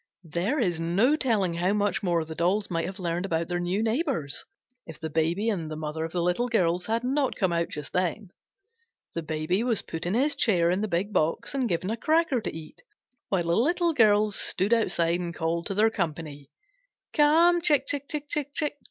[0.23, 3.83] There is no telling how much more the dolls might have learned about their new
[3.83, 4.43] neighbors,
[4.87, 7.93] if the Baby and the mother of the Little Girls had not come out just
[7.93, 8.31] then.
[9.13, 12.41] The Baby was put in his chair in the big box and given a cracker
[12.41, 12.81] to eat,
[13.29, 16.49] while the Little Girls stood outside and called to their company.
[17.13, 18.77] "Come, Chick, Chick, Chick!"